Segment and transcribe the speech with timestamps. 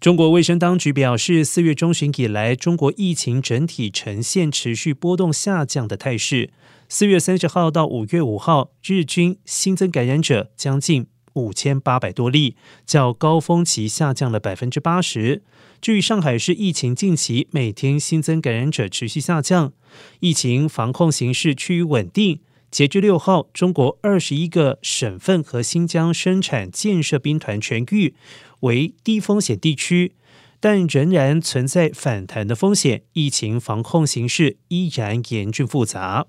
[0.00, 6.50] 中国卫生当局表示，四月中旬以来，中国疫情整体呈现持续波动下降的态势。
[6.88, 12.54] 四月三十号到五月五号，日均新增感染者将近五千八百多例，
[12.86, 15.42] 较高峰期下降了百分之八十。
[15.80, 19.72] 至于上海市疫情，近期每天新增感染者持续下降，
[20.20, 22.38] 疫情防控形势趋于稳定。
[22.70, 28.14] 截至六号，中国二十一个省份和新疆生产建设兵团全域
[28.60, 30.14] 为低风险地区，
[30.60, 33.02] 但仍然存在反弹的风险。
[33.14, 36.26] 疫情防控形势依然严峻复杂。